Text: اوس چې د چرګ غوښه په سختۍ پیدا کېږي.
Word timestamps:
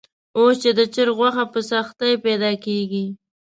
اوس 0.37 0.55
چې 0.63 0.71
د 0.77 0.81
چرګ 0.93 1.15
غوښه 1.17 1.43
په 1.53 1.59
سختۍ 1.71 2.13
پیدا 2.25 2.51
کېږي. 2.65 3.05